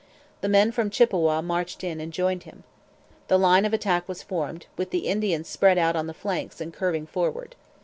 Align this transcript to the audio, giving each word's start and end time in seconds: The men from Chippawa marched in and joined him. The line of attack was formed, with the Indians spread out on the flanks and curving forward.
The 0.41 0.49
men 0.49 0.71
from 0.71 0.89
Chippawa 0.89 1.43
marched 1.43 1.83
in 1.83 2.01
and 2.01 2.11
joined 2.11 2.41
him. 2.41 2.63
The 3.27 3.37
line 3.37 3.65
of 3.65 3.71
attack 3.75 4.07
was 4.09 4.23
formed, 4.23 4.65
with 4.75 4.89
the 4.89 5.05
Indians 5.05 5.47
spread 5.47 5.77
out 5.77 5.95
on 5.95 6.07
the 6.07 6.13
flanks 6.15 6.59
and 6.59 6.73
curving 6.73 7.05
forward. 7.05 7.55